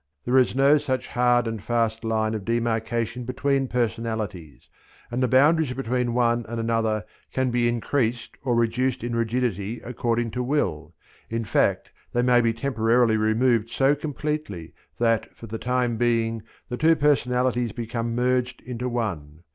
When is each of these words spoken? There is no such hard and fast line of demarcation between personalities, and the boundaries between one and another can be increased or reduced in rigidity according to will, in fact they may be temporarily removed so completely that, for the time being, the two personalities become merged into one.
There 0.25 0.39
is 0.39 0.55
no 0.55 0.79
such 0.79 1.09
hard 1.09 1.45
and 1.45 1.61
fast 1.61 2.03
line 2.03 2.33
of 2.33 2.43
demarcation 2.43 3.23
between 3.23 3.67
personalities, 3.67 4.67
and 5.11 5.21
the 5.21 5.27
boundaries 5.27 5.73
between 5.73 6.15
one 6.15 6.43
and 6.49 6.59
another 6.59 7.05
can 7.31 7.51
be 7.51 7.67
increased 7.69 8.35
or 8.43 8.55
reduced 8.55 9.03
in 9.03 9.15
rigidity 9.15 9.79
according 9.83 10.31
to 10.31 10.41
will, 10.41 10.95
in 11.29 11.45
fact 11.45 11.91
they 12.13 12.23
may 12.23 12.41
be 12.41 12.51
temporarily 12.51 13.15
removed 13.15 13.69
so 13.69 13.93
completely 13.93 14.73
that, 14.97 15.37
for 15.37 15.45
the 15.45 15.59
time 15.59 15.97
being, 15.97 16.41
the 16.67 16.77
two 16.77 16.95
personalities 16.95 17.71
become 17.71 18.15
merged 18.15 18.59
into 18.63 18.89
one. 18.89 19.43